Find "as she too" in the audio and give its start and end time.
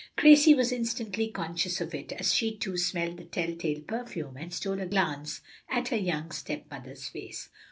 2.13-2.75